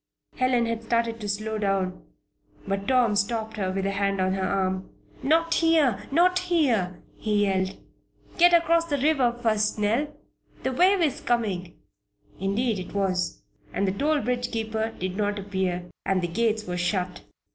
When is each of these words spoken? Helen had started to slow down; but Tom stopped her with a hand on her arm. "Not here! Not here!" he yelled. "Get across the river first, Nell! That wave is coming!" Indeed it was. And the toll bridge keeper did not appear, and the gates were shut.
Helen 0.37 0.65
had 0.65 0.81
started 0.81 1.21
to 1.21 1.29
slow 1.29 1.59
down; 1.59 2.01
but 2.67 2.87
Tom 2.87 3.15
stopped 3.15 3.57
her 3.57 3.69
with 3.71 3.85
a 3.85 3.91
hand 3.91 4.19
on 4.19 4.33
her 4.33 4.41
arm. 4.47 4.89
"Not 5.21 5.53
here! 5.53 6.05
Not 6.11 6.39
here!" 6.39 7.03
he 7.17 7.43
yelled. 7.45 7.77
"Get 8.39 8.51
across 8.51 8.85
the 8.85 8.97
river 8.97 9.31
first, 9.43 9.77
Nell! 9.77 10.07
That 10.63 10.75
wave 10.75 11.01
is 11.01 11.21
coming!" 11.21 11.77
Indeed 12.39 12.79
it 12.79 12.95
was. 12.95 13.43
And 13.73 13.87
the 13.87 13.91
toll 13.91 14.21
bridge 14.21 14.49
keeper 14.51 14.89
did 14.99 15.15
not 15.17 15.37
appear, 15.37 15.85
and 16.03 16.23
the 16.23 16.27
gates 16.27 16.65
were 16.65 16.77
shut. 16.77 17.21